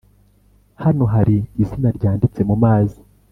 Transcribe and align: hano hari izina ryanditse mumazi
hano 0.83 1.03
hari 1.13 1.37
izina 1.63 1.89
ryanditse 1.97 2.39
mumazi 2.49 2.99